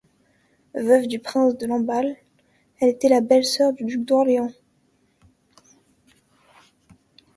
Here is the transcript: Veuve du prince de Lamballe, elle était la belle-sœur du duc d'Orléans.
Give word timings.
Veuve 0.73 1.05
du 1.07 1.19
prince 1.19 1.59
de 1.59 1.67
Lamballe, 1.67 2.15
elle 2.79 2.89
était 2.89 3.07
la 3.07 3.21
belle-sœur 3.21 3.71
du 3.73 3.83
duc 3.85 4.03
d'Orléans. 4.03 4.51